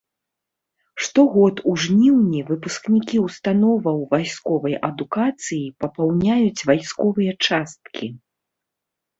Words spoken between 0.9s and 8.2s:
Штогод у жніўні выпускнікі ўстановаў вайсковай адукацыі папаўняюць вайсковыя часткі.